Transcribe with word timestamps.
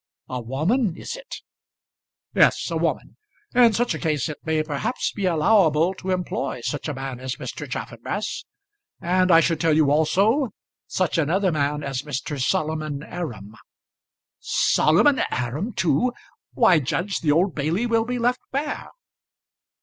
"A 0.29 0.41
woman 0.41 0.97
is 0.97 1.15
it?" 1.15 1.43
"Yes; 2.33 2.71
a 2.71 2.75
woman. 2.77 3.17
In 3.53 3.71
such 3.73 3.93
a 3.93 3.99
case 3.99 4.29
it 4.29 4.39
may 4.43 4.63
perhaps 4.63 5.11
be 5.11 5.25
allowable 5.27 5.93
to 5.93 6.09
employ 6.09 6.61
such 6.63 6.87
a 6.87 6.93
man 6.95 7.19
as 7.19 7.35
Mr. 7.35 7.69
Chaffanbrass; 7.69 8.45
and 8.99 9.29
I 9.29 9.41
should 9.41 9.61
tell 9.61 9.75
you 9.75 9.91
also, 9.91 10.49
such 10.87 11.19
another 11.19 11.51
man 11.51 11.83
as 11.83 12.01
Mr. 12.01 12.41
Solomon 12.43 13.03
Aram." 13.03 13.53
"Solomon 14.39 15.21
Aram, 15.29 15.71
too! 15.73 16.13
Why, 16.53 16.79
judge, 16.79 17.19
the 17.19 17.31
Old 17.31 17.53
Bailey 17.53 17.85
will 17.85 18.05
be 18.05 18.17
left 18.17 18.39
bare." 18.51 18.89